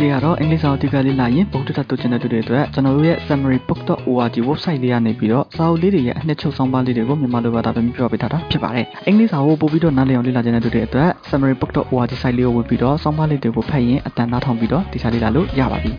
[0.00, 15.92] လေးကတော့အင်္ဂလိပ်စာအဓိကလေ့လာရင်ပုံတူတာတူချင်တဲ့သူတွေအတွက်ကျွန်တော်တို့ရဲ့ summarybook.org website လေးကနေပြီးတော့စာအုပ်လေးတွေရဲ့အနှစ်ချုပ်ဆောင်ပါလေးတွေကိုမြန်မာလိုဘာသာပြန်ပြပေးထားတာဖြစ်ပါတယ်။အင်္ဂလိပ်စာကိုပို့ပြီးတော့နားလည်အောင်လေ့လာချင်တဲ့သူတွေအတွက် summarybook.org site လေးကိုဝင်ပြီးတော့ဆောင်းပါးလေးတွေကိုဖတ်ရင်အတန်နားထောင်ပြီးတော့ဒီစာလေးလာလို့ရပါပြီ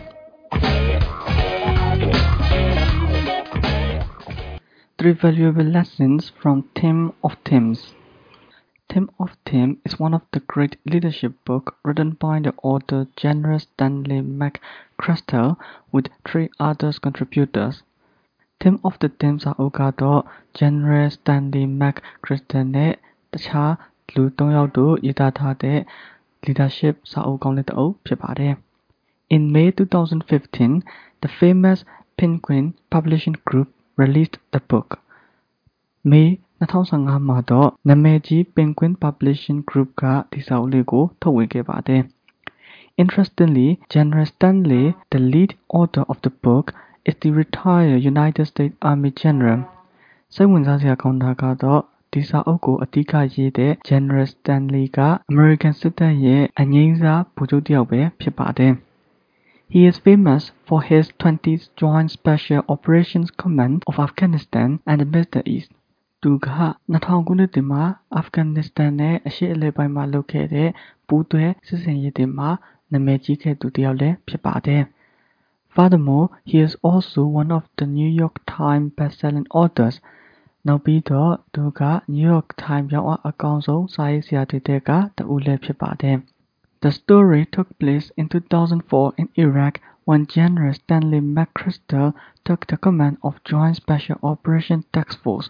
[4.98, 7.80] Three valuable lessons from Tim of Tims
[8.89, 13.59] Theme of Theme is one of the great leadership books written by the author General
[13.59, 15.57] Stanley McChrystal
[15.91, 17.83] with three other contributors.
[18.61, 20.21] Theme of the Theme စာအုပ်ကတော့
[20.59, 22.93] General Stanley McChrystal နဲ့
[23.33, 23.73] တခြား
[24.13, 25.79] လူ၃ယောက်တို့ရေးသားထားတဲ့
[26.45, 28.53] leadership စာအုပ်ကောင်းလေးတစ်အုပ်ဖြစ်ပါတယ်။
[29.35, 30.83] In May 2015,
[31.21, 31.79] the famous
[32.17, 33.69] Penguin Publishing Group
[34.01, 34.89] released the book.
[36.11, 36.27] May
[36.59, 42.03] 2015မှာတော့နာမည်ကြီး Penguin Publishing Group ကဒီစာအုပ်လေးကိုထုတ်ဝေခဲ့ပါတယ်။
[43.01, 46.65] Interestingly, General Stanley, the lead author of the book,
[47.09, 49.59] is the retired United States Army General.
[50.33, 51.81] စိတ်ဝင်စားစရာကောင်းတာကတော့
[52.13, 54.99] ဒီစာအုပ်ကိုအဓိကရေးတဲ့ General Stanley က
[55.31, 58.73] American စစ်တပ်ရဲ့အငြိမ်းစားဗိုလ်ချုပ်တစ်ယောက်ပဲဖြစ်ပါတယ်။
[59.73, 65.41] He is famous for his 20th Joint Special Operations Command of Afghanistan and the Middle
[65.55, 65.71] East.
[66.23, 66.49] သူက
[66.93, 67.83] 2000ခုနှစ်တွေမှာ
[68.15, 70.69] အာဖဂန်နစ္စတန်နဲ့အရှေ့အလယ်ပိုင်းမှာလုပ်ခဲ့တဲ့
[71.07, 72.49] ပူးတွဲစစ်ဆင်ရေးတွေမှာ
[72.91, 74.83] နာမည်ကြီးခဲ့သူတစ်ယောက်လည်းဖြစ်ပါတယ်။
[75.75, 79.95] Furthermore, he is also one of the New York Times best-selling authors.
[80.67, 81.81] နောက်ပြီးတော့သူက
[82.13, 86.17] New York Times ရောင်းအားအကောင်းဆုံးစာရေးဆရာတွေထဲကတစ်ဦးလည်းဖြစ်ပါတယ်။
[86.83, 89.73] The story took place in 2004 in Iraq
[90.07, 92.09] when General Stanley McChrystal
[92.45, 95.49] took the command of Joint Special Operations Task Force.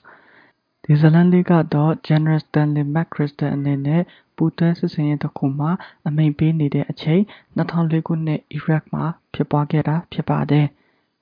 [0.90, 4.04] ဒီဇာတ်လမ်းလေးကတော့ General Stanley McChrystal အနေနဲ့
[4.36, 5.72] ပူးတွဲစစ်ဆင်ရေးတစ်ခုမှာ
[6.08, 7.22] အမိန့်ပေးနေတဲ့အချိန်
[7.58, 10.68] 2004ခုနှစ်အီရတ်မှာဖြစ်ပွားခဲ့တာဖြစ်ပါတယ်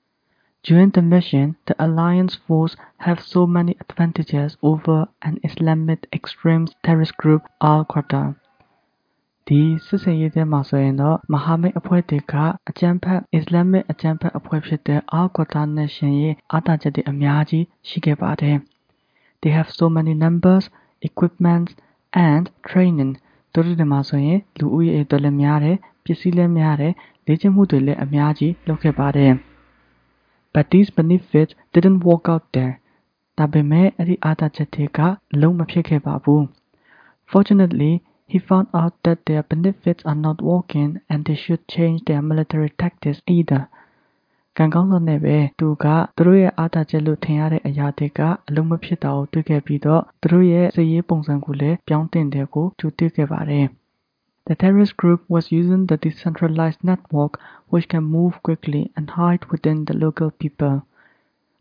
[0.67, 2.73] ။During the mission, the Alliance force
[3.05, 4.97] have so many advantages over
[5.27, 7.41] an Islamic extremist terrorist group
[7.71, 8.23] Al-Qaeda.
[9.47, 12.33] ဒီစစ်ဆင်ရေးထဲမှာဆိုရင်တော့မဟာမိတ်အဖွဲ့တွေက
[12.69, 18.57] အကြမ်းဖက်အစ္စလာမစ်အကြမ်းဖက်အဖွဲ့ဖြစ်တဲ့ Al-Qaeda နဲ့ရှင်ရေးအားသာချက်တွေအများကြီးရှိခဲ့ပါတယ်။
[19.41, 20.63] They have so many numbers,
[21.09, 21.67] equipment,
[22.29, 23.11] and training
[23.53, 26.93] သူတို့တွေမှာဆိုရင်လူဦးရေအတွက်လည်းများတယ်ပစ္စည်းလည်းများတယ်
[27.25, 29.33] လေ့ကျင့်မှုတွေလည်းအများကြီးလုပ်ခဲ့ပါတယ်
[30.53, 32.73] But these benefits didn't work out there
[33.37, 34.99] ဒါပေမဲ့အဲ့ဒီအားသာချက်တွေက
[35.33, 36.43] အလုံးမဖြစ်ခဲ့ပါဘူး
[37.31, 37.91] Fortunately
[38.31, 42.71] he found out that their benefits are not working and they should change their military
[42.81, 43.61] tactics either
[44.58, 45.86] ကံကောင်းစွာနဲ့ပဲသူက
[46.16, 53.66] သူတို့ရဲ့အားသာချက်လို့ထင်ရတဲ့အရာတွေကအလုံးမဖြစ်တာကိုတွေ့ခဲ့ပြီးတော့သူတို့ရဲ့စစ်ရေးပုံစံကိုလည်းပြောင်းတင်တယ်ကိုကြိုတွေ့ခဲ့ပါတယ်
[54.46, 57.32] The terrorist group was using the decentralized network
[57.70, 60.76] which can move quickly and hide within the local people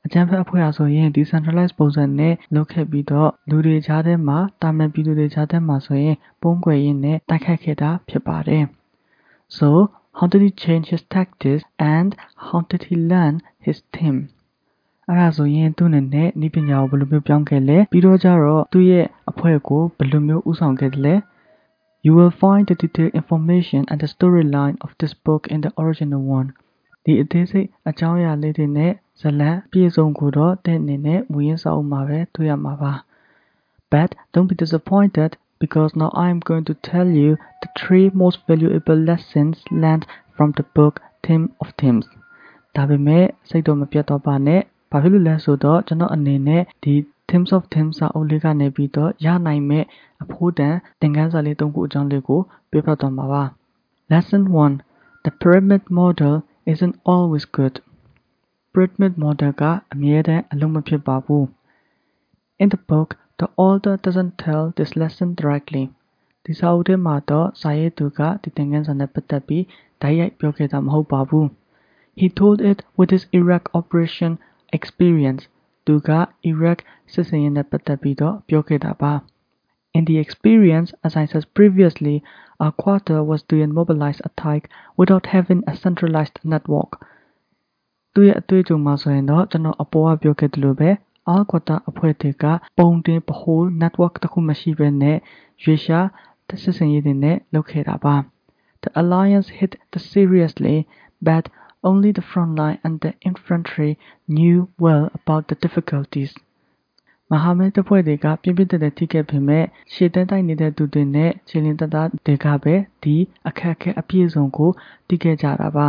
[0.06, 8.64] အကြမ်းဖက်အဖွဲ့အဆိုရင် decentralized ပုံစံနဲ့လုပ်ခဲ့ပြီးတော့လူတွေကြားထဲမှာတာမန်ပြည်သူတွေကြားထဲမှာဆိုရင်ပုံကွယ်ရင်းနဲ့တိုက်ခိုက်ခဲ့တာဖြစ်ပါတယ်
[9.58, 9.69] So
[10.19, 11.64] how did he change his tactics
[11.97, 12.10] and
[12.47, 13.34] how did he learn
[13.66, 14.16] his team
[15.08, 21.14] အဲ့ဒါဆိုရင်သူ့အနေနဲ့ဤပညာကိုဘယ်လိုမျိုးပြောင်းခဲ့လဲပြီးတော့ကြတော့သူ့ရဲ့အဖွဲ့ကိုဘယ်လိုမျိုးဥဆောင်ခဲ့တယ်လဲ
[22.04, 26.22] You will find the detailed information and the storyline of this book in the original
[26.38, 26.48] one
[27.04, 32.92] ဒီအသေးစိတ်အကြောင်းအရာလေးတွေနဲ့ဇာတ်လမ်းပြည့်စုံကိုတော့တဲ့အနေနဲ့မူရင်းစာအုပ်မှာပဲတွေ့ရမှာပါ
[33.92, 35.30] But don't be disappointed
[35.63, 37.29] because now I am going to tell you
[37.62, 40.95] the three most valuable lessons learned from the book
[41.25, 42.06] Team of Teams
[42.75, 46.96] ဒါပေမဲ့စိတ်တော့မပြတ်တော့ပါနဲ့ဘာဖြစ်လို့လဲဆိုတော့ကျွန်တော်အနေနဲ့ဒီ
[47.29, 49.85] Themes of Themes စာအုပ်လေးကနေပြီးတော့ရနိုင်မဲ့
[50.23, 52.41] အဖို့တန်သင်ခန်းစာလေး၃ခုအကြောင်းလေးကို
[52.72, 53.44] ပြပြသွားမှာပါ.
[54.12, 54.73] Lesson 1
[55.25, 56.35] The pyramid model
[56.72, 57.75] isn't always good.
[58.73, 59.63] Pyramid model က
[59.94, 61.46] အမြဲတမ်းအလုံးမဖြစ်ပါဘူး.
[62.62, 63.09] In the book
[63.41, 65.84] the author doesn't tell this lesson directly
[66.44, 69.65] ဒီစာအုပ်ထဲမှာတော့စာရေးသူကဒီသင်ခန်းစာနဲ့ပတ်သက်ပြီး
[70.00, 71.47] ဓာတ်ရိုက်ပြောခဲ့တာမဟုတ်ပါဘူး
[72.21, 74.33] He told it with his Iraq operation
[74.77, 75.42] experience
[75.86, 76.10] သူက
[76.50, 76.78] Iraq
[77.12, 79.15] စစ်စင်ရေးနဲ့ပတ်သက်ပြီးတော့ပြောခဲ့တာပါ
[79.98, 82.16] In the experience, as I said previously,
[82.62, 86.92] our quarter was doing mobilized attack without having a centralized network.
[88.15, 90.91] သူရဲ့အတွေ့အကြုံမှာဆိုရင်တော့ကျွန်တော်အပေါ်ကပြောခဲ့သလိုပဲ
[91.34, 92.44] Al Qaeda အဖွဲ့တွေက
[92.78, 95.18] ပုံတင်ဗဟို network တစ်ခုမရှိဘဲနဲ့
[95.65, 96.09] ရွေရှား
[96.62, 98.16] စစ်စင်ရေးတွေနဲ့လုပ်ခဲ့တာပါ
[98.83, 100.77] The alliance hit the seriously,
[101.28, 101.44] but
[101.91, 103.91] only the front line and the infantry
[104.36, 106.33] knew well about the difficulties.
[107.30, 113.16] မဟာမိတ်တပ်ဖွဲ့တွေကပြင်းပြင်းထန်ထန်ထိခဲ့ပေမဲ့ရှေ့တန်းတိုက်နေတဲ့သူတွေနဲ့ခြေလျင်တပ်သားတွေကပဲဒီ
[113.48, 114.71] အခက်အခဲအပြည့်အစုံကို
[115.09, 115.89] သိခဲ့ကြတာပါ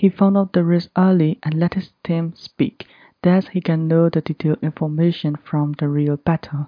[0.00, 2.76] He found out the risk early and let his team speak.
[3.24, 6.62] Thus he can know the detailed information from the real battle.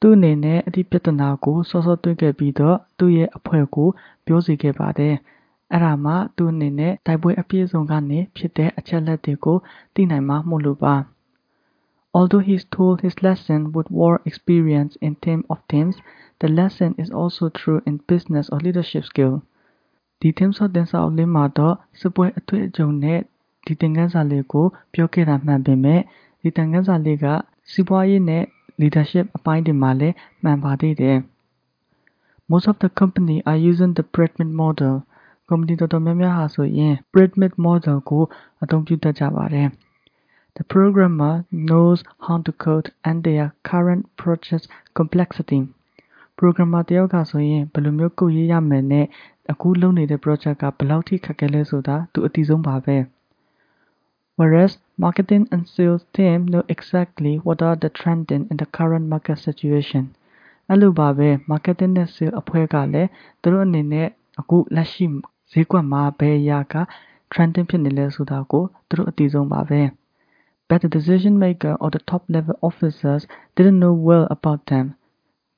[0.00, 3.88] သူ့အနေနဲ့အဒီပြဿနာကိုစောစောတွေ့ခဲ့ပြီးတော့သူ့ရဲ့အဖွဲ့ကို
[4.26, 5.14] ပြောစီခဲ့ပါတယ်။
[5.72, 9.58] အဲ့ဒါမှသူ့အနေနဲ့တိုက်ပွဲအပြည့်အစုံကနေဖြစ်တဲ့အချက်လက်တွေကို
[9.94, 10.96] သိနိုင်မှာမို့လို့ပါ
[12.18, 15.96] Although he's told his lesson with war experience in Team of Teams,
[16.40, 19.34] the lesson is also true in business or leadership skill.
[20.20, 23.20] ဒီ Teams of တင်စာအုပ်လေးမှာတော့စစ်ပွဲအတွေ့အကြုံနဲ့
[23.65, 26.01] ဒီသင်ခန်းစာလေးကို ပြောခဲ့တာမှန်ပေမဲ့
[26.41, 27.25] ဒီသင်ခန်းစာလေးက
[27.71, 28.43] စီးပွားရေးနဲ့
[28.81, 31.17] leadership အပိုင်းတွေမှာလည်းမှန်ပါသေးတယ်။
[32.51, 34.95] Most of the company are using the pyramid model
[35.49, 38.23] ကုမ္ပဏီတော်တော်များများဟာဆိုရင် pyramid model ကို
[38.63, 39.67] အသုံးပြုတတ်ကြပါတယ်။
[40.57, 41.33] The programmer
[41.67, 44.65] knows how to code and their current project
[44.97, 45.59] complexity
[46.39, 49.05] programmer တယောက်ကဆိုရင်ဘယ်လိုမျိုးကုတ်ရေးရမယ်နဲ့
[49.51, 52.97] အခုလုပ်နေတဲ့ project ကဘယ်လောက်ထိခက်ခဲလဲဆိုတာသူအသိဆုံးပါပဲ။
[54.38, 54.72] whereas
[55.04, 60.04] marketing and sales team know exactly what are the trending in the current market situation
[60.68, 64.08] အဲ့လိုပါပဲ marketing နဲ့ sales အဖွဲ့ကလည်းသူတို့အနေနဲ့
[64.40, 65.06] အခုလက်ရှိ
[65.52, 66.74] ဈေးကွက်မှာဘယ်အရာက
[67.32, 69.82] trending ဖြစ်နေလဲဆိုတာကိုသူတို့အသိဆုံးပါပဲ
[70.68, 73.22] but the decision maker or the top level officers
[73.54, 74.86] didn't know well about them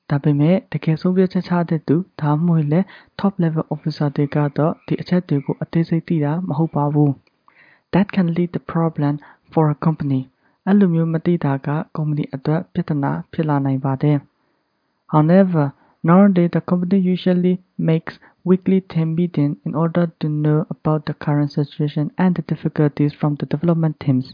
[0.09, 2.79] ဒါပေမဲ့တကယ်ဆုံးဖြတ်ချက်ချတဲ့သူဒါမှမဟုတ်လေ
[3.19, 7.13] top level officer တွေကတော့ဒီအချက်တွေကိုအသေးစိတ်သိတာမဟုတ်ပါဘူး
[7.93, 9.13] that can lead the problem
[9.51, 10.21] for a company
[10.65, 14.17] အဲ့လိုမျိုးမသိတာကကုမ္ပဏီအတွက်ပြဿနာဖြစ်လာနိုင်ပါတယ်
[15.13, 15.65] however
[16.07, 17.53] nowadays the company usually
[17.89, 18.13] makes
[18.49, 23.31] weekly team meeting in order to know about the current situation and the difficulties from
[23.39, 24.27] the development teams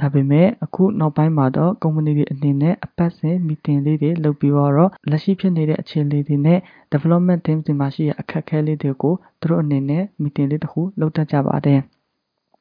[0.00, 4.72] ဒါပေမဲ့အခုနောက်ပိုင်းမှာတော့ကုမ္ပဏီတွေအနေနဲ့အပတ်စဉ်မီတင်လေးတွေလုပ်ပြီးတော့
[5.10, 6.58] လက်ရှိဖြစ်နေတဲ့အခြေအနေတွေနဲ့
[6.92, 11.80] development team တွေမှာရှိတဲ့အခက်အခဲလေးတွေကိုသူတို့အနေနဲ့မီတင်လေးတစ်ခုလုပ်တတ်ကြပါတယ်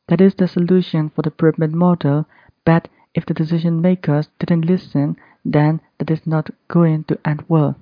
[0.09, 2.27] that is the solution for the pyramid model,
[2.65, 7.73] but if the decision makers didn't listen, then that is not going to end well.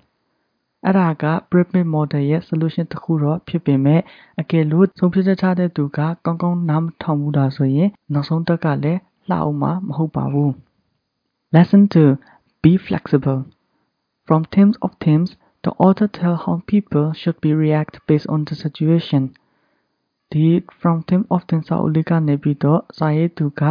[0.87, 4.01] အဲ့ဒါက pyramid model ရဲ့ solution တစ်ခုတော့ဖြစ်ပေမဲ့
[4.41, 10.51] အကယ်လို့ဆုံးဖြတ်ချက်ချတဲ့သူကကောင်းကောင်းနားမထောင်ဘူးဒါဆိုရင်နောက်ဆုံးတက်ကလည်းလှအောင်မှာမဟုတ်ပါဘူး
[11.55, 13.41] Lesson 2 Be flexible.
[14.27, 15.31] From Teams of Teams
[15.65, 19.23] the author tell how people should be react based on the situation.
[20.36, 20.48] ဒီ
[20.80, 23.62] from theme of တင်စာအုပ်လေးကနေပြီးတော့စာရေးသူက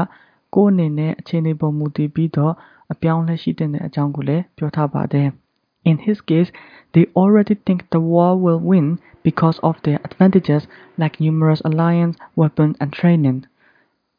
[0.55, 2.55] ကိုယ့်အနေနဲ့အခြေအနေပေါ်မူတည်ပြီးတော့
[2.93, 5.29] အပြောင်းအလဲရှိတဲ့အကြောင်းကိုလည်းပြောထားပါတယ်
[5.91, 6.51] In his case,
[6.93, 8.87] they already think the war will win
[9.29, 10.63] because of their advantages
[10.99, 13.39] like numerous alliance, weapon and training.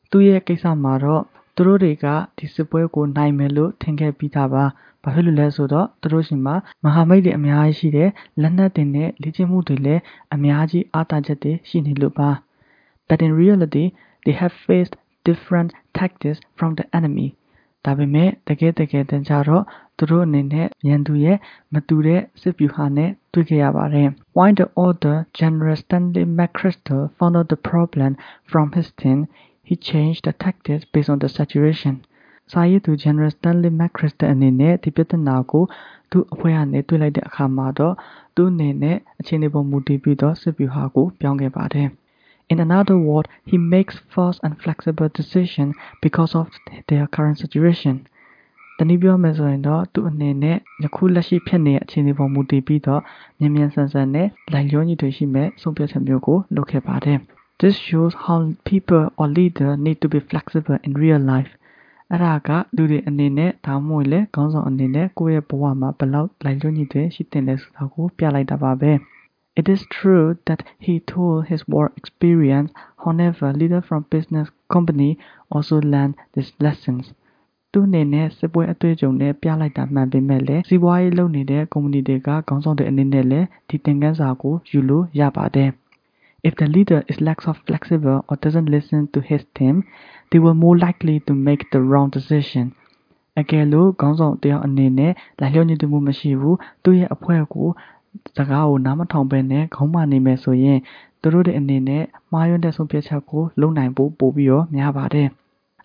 [0.09, 1.23] သူရဲ့ကိစ္စမှာတော့
[1.56, 2.06] သူတို့တွေက
[2.36, 4.64] ဒီစစ်ပွဲကိုနိုင်မယ်လို့ထင်ခဲ့ပြီးသားပါ။
[5.06, 6.54] ဘာဖြစ်လို့လဲဆိုတော့သူတို့ရှင်မှာ
[6.84, 8.10] မဟာမိတ်တွေအများကြီးရှိတယ်
[8.42, 10.02] လက်နက်တွေနဲ့လေ့ကျင့်မှုတွေလည်း
[10.34, 12.30] အများကြီးအားသာချက်တွေရှိနေလို့ပါ
[13.08, 13.84] But in reality
[14.24, 14.94] they have faced
[15.28, 17.28] different tactics from the enemy
[17.84, 19.64] ဒါပေမဲ့တကယ်တကယ်တမ်းကျတော့
[19.96, 21.38] သူတို့အနေနဲ့ရန်သူရဲ့
[21.72, 28.10] မတူတဲ့စစ်ဗျူဟာနဲ့တွေ့ခဲ့ရပါတယ် While the author General Stanley McChrystal found out the problem
[28.50, 29.18] from his team
[29.67, 31.93] he changed the tactics based on the situation
[32.51, 35.63] စာရေးသူ General Stanley McChrystal အနေနဲ့ဒီပြဿနာကို
[36.11, 37.95] သူ့အဖွဲ့ကနေတွေ့လိုက်တဲ့အခါမှာတော့
[38.35, 41.89] သူ့အနေနဲ့အခြေအနေပေါ်မူတည်ပြီးတော့စစ်ဗျူဟာကိုပြောင်းခဲ့ပါတယ်
[42.51, 46.47] In another word, he makes fast and flexible decisions because of
[46.89, 47.95] their current situation.
[48.77, 53.01] တနည်းပြောမယ်ဆိုရင်တော့သူ့အနေနဲ့ယခုလက်ရှိဖြစ်နေတဲ့အခြေအနေပေါ်မူတည်ပြီးတော့
[53.39, 57.17] မြန်မြန်ဆန်ဆန်နဲ့လိုက်လျောညီတွေရှိမဲ့ဆုံးဖြတ်ချက်မျိုးကိုလုပ်ခဲ့ပါတယ်။
[57.61, 58.37] This shows how
[58.69, 61.51] people or leader need to be flexible in real life
[62.11, 68.91] အဲ့ဒါကလူတွေအနေနဲ့ဒါမှမဟုတ်လေခေါင်းဆောင်အနေနဲ့ကိုယ့်ရဲ့ဘဝမှာဘယ်လောက်လိုက်လွှင့်ညီတွေရှိတင်လဲဆိုတာကိုပြလိုက်တာပါပဲ
[69.59, 72.69] It is true that he told his war experience,
[73.03, 75.11] however, leader from business company
[75.53, 77.03] also learned these lessons.
[77.71, 85.71] သူအနေနဲ့စစ်ပွဲအတွေ့အကြုံနဲ့ပြလိုက်တာမှန်ပေမဲ့လည်းစီးပွားရေးလုပ်နေတဲ့ကုမ္ပဏီတွေကခေါင်းဆောင်တွေအနေနဲ့လည်းဒီသင်ခန်းစာကိုယူလို့ရပါတယ်။
[86.48, 89.76] if the leader is lax or flexible or doesn't listen to his team,
[90.30, 92.66] they will more likely to make the wrong decision.
[93.40, 97.68] အကယ်လို့ခေါင်းဆောင်တယောက်အနေနဲ့လိုက်လျောညီတူမှုမရှိဘူးသူ့ရဲ့အဖွဲ့ကို
[98.36, 100.78] စကားကိုနားမထောင်ဘဲနဲ့ခေါင်းမနေမယ်ဆိုရင်
[101.20, 105.28] သူတို့ရဲ့အနေနဲ့မှားယွင်းတဲ့ဆုံးဖြတ်ချက်ကိုလုံနိုင်ဖို့ပိုပြီးတော့များပါတယ်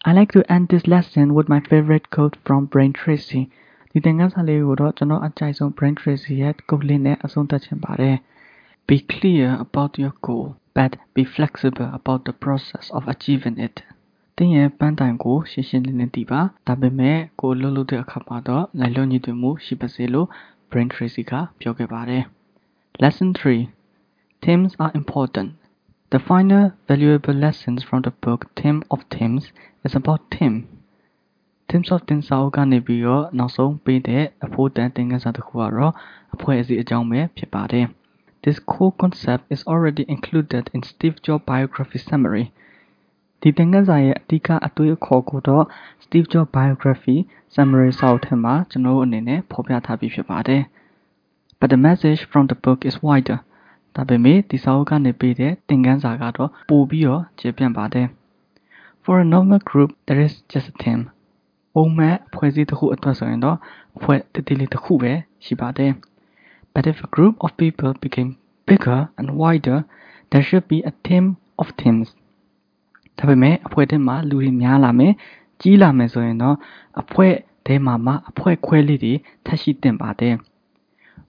[0.08, 3.42] I like to end this lesson with my favorite quote from Brian Tracy.
[3.92, 8.18] ဒီသင်ခန်းစာလေးကိုတော့ကျွန်တော်အကြိုက်ဆုံး Brian Tracy ရဲ့ quote လေးနဲ့အဆုံးသတ်ချင်ပါတယ်။
[8.92, 13.76] be clear about your goal, but be flexible about the process of achieving it.
[14.38, 20.28] တင်းရဲ့ပန်းတိုင်ကိုရှင်းရှင်းလင်းလင်းသိပါဒါပေမဲ့ကိုလှုပ်လှုပ်တဲ့အခါမှာတော့လိုက်လွတ်ညစ်တွေမှုရှိပါစေလို့
[20.70, 22.24] Brian Tracy ကပြောခဲ့ပါတယ်
[23.02, 25.50] Lesson 3 teams are important
[26.14, 29.44] The final valuable lessons from the book Team of Teams
[29.86, 30.54] is about team.
[31.70, 35.94] Teams of Teams စာအုပ်ကနေပြီးတော့နောက်ဆုံးပေးတဲ့အဖို့တန်သင်ခန်းစာတစ်ခုကတော့
[36.34, 37.88] အဖွဲ့အစည်းအကြောင်းပဲဖြစ်ပါတယ်။
[38.44, 42.46] This core concept is already included in Steve Jobs biography summary
[43.42, 45.66] ဒီသင်ခန်းစာရဲ့အဓိကအသွေးအခေါ်ကိုတော့
[46.04, 47.18] Steve Jobs biography
[47.56, 50.62] summary စာအုပ်ထဲမှာကျွန်တော်တို့အနေနဲ့ဖော်ပြထားပြီးဖြစ်ပါတယ်။
[51.60, 53.40] But the message from the book is wider
[53.96, 58.08] ဒါပေမဲ့ဒီစာအုပ်ကနေပေးတဲ့သင်ခန်းစာကတော့ပိုပြီးတော့ကျေပြန့်ပါတယ်။
[59.04, 61.04] For a normal group there is just a theme
[61.76, 63.58] ပုံမှန်အဖွဲ့အစည်းတစ်ခုအတွက်ဆိုရင်တော့
[63.98, 65.12] အဖွဲ့တတိလေးတစ်ခုပဲ
[65.46, 65.92] ရှိပါတယ်
[66.75, 68.31] But if a group of people became
[68.69, 69.79] bigger and wider
[70.31, 71.29] there should be a theme
[71.61, 72.09] of themes
[73.19, 75.13] ဒါပေမဲ့အဖွဲ့ထဲမှာလူတွေများလာမယ်
[75.63, 76.57] ကြီးလာမယ်ဆိုရင်တော့
[77.01, 77.35] အဖွဲ့
[77.67, 79.15] ထဲမှာမှအဖွဲ့ခွဲလေးတွေ
[79.47, 80.35] ထပ်ရှိသင့်ပါတယ်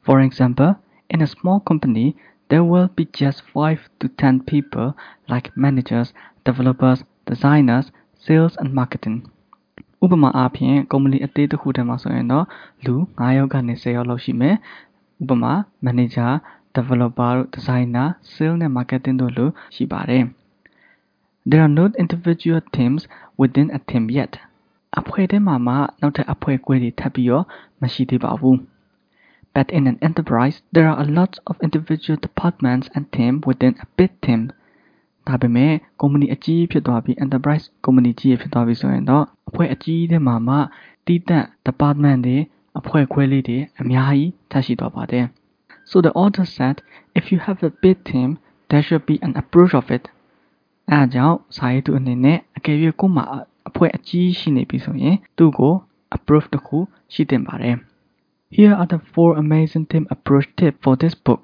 [0.06, 0.72] For example
[1.14, 2.08] in a small company
[2.50, 4.88] there will be just 5 to 10 people
[5.32, 6.10] like managers
[6.48, 7.86] developers designers
[8.26, 9.18] sales and marketing
[10.04, 12.46] ဥပမာအားဖြင့်ကုမ္ပဏီအသေးတစ်ခုထဲမှာဆိုရင်တော့
[12.86, 14.56] လူ9ယောက်ကနေ10ယောက်လောက်ရှိမယ်
[15.23, 15.53] ဥပမာ
[15.87, 16.33] manager
[16.77, 20.25] developer designer sales နဲ့ marketing တို့လိုရှိပါတယ်
[21.51, 23.03] There are no individual teams
[23.41, 24.33] within a team yet.
[25.01, 27.45] အဖွဲ့ထဲမှာမှနောက်ထပ်အဖွဲ့ခွဲတွေထပ်ပြီးတော့
[27.83, 28.57] မရှိသေးပါဘူး
[29.55, 33.87] But in an enterprise, there are a lot of individual departments and teams within a
[33.99, 34.41] big team.
[35.29, 40.57] ဒါပေမဲ့ ကုမ္ပဏီအကြီးဖြစ်သွားပြီး enterprise ကုမ္ပဏီကြီးဖြစ်သွားပြီဆိုရင်တော့အဖွဲ့အကြီးထဲမှာမှ
[41.07, 42.39] တီးတန့် department တွေ
[42.79, 45.27] အဖွဲ့ခွဲလေးတွေအများကြီးထပ်ရှိသွားပါတယ်
[45.91, 46.77] So the author said
[47.19, 48.31] if you have a big team
[48.69, 50.05] there should be an approach of it
[50.91, 53.25] အဲဒါကြောင့်စာရေးသူအနေနဲ့အကယ်၍ကို့မှာ
[53.69, 55.75] အဖွဲ့အကြီးရှိနေပြီဆိုရင်သူ့ကို
[56.17, 56.79] approve တစ်ခု
[57.13, 57.77] ရှိတင်ပါတယ်
[58.57, 61.43] Here are the four amazing team approach tips for this book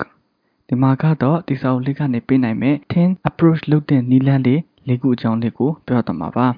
[0.68, 6.48] ဒီမှာကတော့ဒီစာအုပ်လေးကနေပေးနိုင်မဲ့ team approach လုပ်တဲ့နည်းလမ်းလေးလေးခုအကြောင်းလေးကိုပြောတော့မှာပါ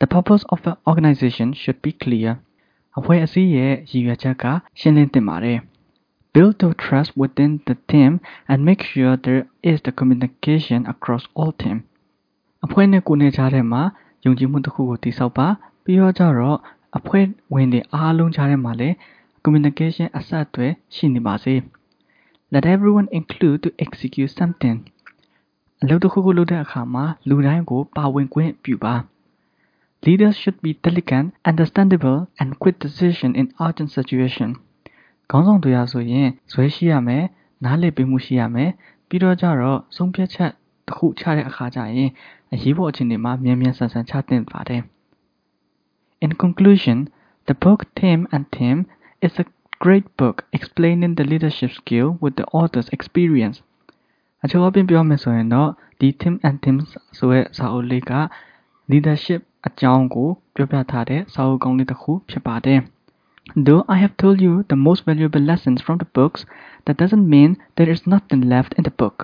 [0.00, 2.32] The purpose of an organization should be clear
[2.98, 4.44] အဖွဲ့အစည်းရဲ့ရည်ရွယ်ချက်က
[4.78, 5.58] ရှင်းလင်းသင့်ပါတယ်
[6.34, 8.12] Build the trust within the team
[8.50, 11.76] and make sure there is the communication across all team
[12.64, 13.82] အဖွဲ့နဲ့ကိုယ်နဲ့ကြားထဲမှာ
[14.24, 15.48] ယုံကြည်မှုတစ်ခုကိုတည်ဆောက်ပါ
[15.84, 16.58] ပြီးတော့ကြတော့
[16.98, 17.24] အဖွဲ့
[17.54, 18.96] ဝင်တွေအားလုံးကြားထဲမှာလည်း
[19.44, 21.54] communication အဆက်အသွယ်ရှိနေပါစေ
[22.54, 24.78] Let everyone include to execute something
[25.82, 28.94] အလုပ်တစ်ခုခုလုပ်တဲ့အခါမှာလူတိုင်းကိုပါဝင်ခွင့်ပြုပါ
[30.05, 34.49] Leaders should be delicate, understandable, and quick decision in urgent situation.
[35.31, 37.23] ခေါင်းဆောင်တွေအားဆိုရင်ဇွဲရှိရမယ်
[37.63, 38.71] နားလည်ပေးမှုရှိရမယ်
[39.07, 40.51] ပြီးတော့ကြတော့ဆုံးဖြတ်ချက်
[40.87, 42.09] တစ်ခုချတဲ့အခါကျရင်
[42.53, 44.81] အရေးပေါ်အခြေအနေမှာမြန်မြန်ဆန်ဆန်ချသင့်ပါတယ်
[46.25, 46.97] In conclusion
[47.47, 48.77] the book Theme and Team
[49.25, 49.45] is a
[49.83, 53.57] great book explaining the leadership skill with the author's experience
[54.43, 56.75] အချို့အပြင်ပြောမယ်ဆိုရင်တော့ဒီ Theme and Team
[57.17, 58.13] ဆိုတဲ့စာအုပ်လေးက
[58.91, 62.80] leadership အကြောင်းကိုပြောပြထားတဲ့စာအုပ်ကောင်းလေးတစ်ခုဖြစ်ပါတယ်
[63.66, 66.40] Though I have told you the most valuable lessons from the books,
[66.84, 69.16] that doesn't mean there is nothing left in the book.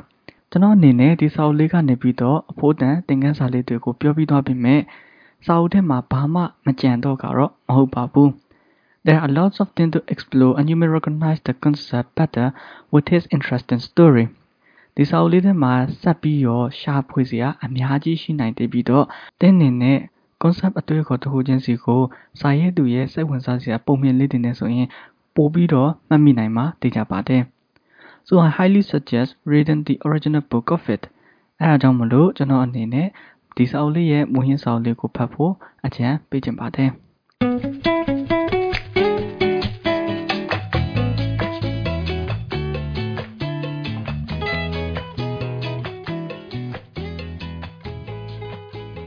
[0.51, 4.81] ကျွန်တော်အနေနဲ့ဒီစာအုပ်လေးကနေပြီးတော့အဖို့တန်သင်ခန်းစာလေးတွေကိုပြောပြီးသွားပြီမဲ့
[5.47, 8.31] စာအုပ်ထဲမှာဘာမှမကြံတော့ကတော့မဟုတ်ပါဘူး
[9.07, 12.47] There are lots of things to explore and you may recognize the concept better
[12.93, 14.25] with his interesting story.
[14.97, 19.07] ဒီစာအုပ်လေးထဲမှာဆက်ပြီးတော့ရှာဖွေစရာအများကြီးရှိနိုင်တယ်ပြီးတော့
[19.41, 19.99] တင်းနေနဲ့
[20.43, 22.03] concept အတွေ့အခေါ်တစ်ခုချင်းစီကို
[22.41, 24.89] စာရေးသူရဲ့စိတ်ဝင်စားစရာပုံမြင်လေးတွေနဲ့ဆိုရင်
[25.37, 27.43] ပို့ပြီးတော့မှတ်မိနိုင်မှာသိကြပါတယ်
[28.29, 31.03] So I highly suggest reading the original book of it
[31.61, 33.09] အဲဒါကြောင့်မလို့ကျွန်တော်အနေနဲ့
[33.57, 35.53] ဒီစာအုပ်လေးရဲ့မူရင်းစာအုပ်လေးကိုဖတ်ဖို့
[35.87, 36.91] အကြံပေးချင်ပါတယ်